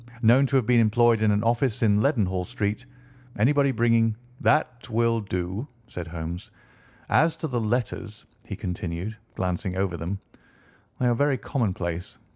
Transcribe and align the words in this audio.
Known 0.23 0.47
to 0.47 0.55
have 0.55 0.65
been 0.65 0.79
employed 0.79 1.21
in 1.21 1.29
an 1.29 1.43
office 1.43 1.83
in 1.83 2.01
Leadenhall 2.01 2.45
Street. 2.47 2.87
Anybody 3.37 3.71
bringing," 3.71 4.13
&c, 4.15 4.15
&c. 4.17 4.25
"That 4.41 4.89
will 4.89 5.19
do," 5.21 5.67
said 5.87 6.07
Holmes. 6.07 6.49
"As 7.07 7.35
to 7.35 7.47
the 7.47 7.61
letters," 7.61 8.25
he 8.43 8.55
continued, 8.55 9.15
glancing 9.35 9.75
over 9.77 9.97
them, 9.97 10.17
"they 10.99 11.05
are 11.05 11.13
very 11.13 11.37
commonplace. 11.37 12.17